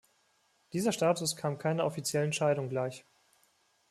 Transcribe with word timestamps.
Dieser 0.73 0.93
Status 0.93 1.35
kam 1.35 1.59
keiner 1.59 1.85
offiziellen 1.85 2.33
Scheidung 2.33 2.69
gleich. 2.69 3.05